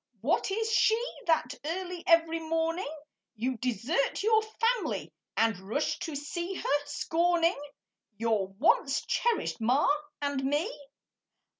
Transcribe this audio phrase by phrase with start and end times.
[0.21, 2.89] What is she That early every morning
[3.35, 7.61] You desert your family And rush to see her, scorning
[8.17, 9.87] Your once cherished ma
[10.19, 10.71] and me?